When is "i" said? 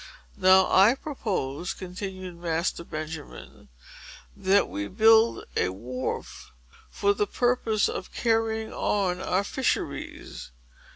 0.65-0.95